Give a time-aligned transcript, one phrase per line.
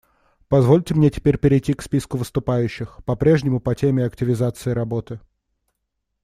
[0.47, 5.19] Позвольте мне теперь перейти к списку выступающих— по-прежнему по теме активизации работы.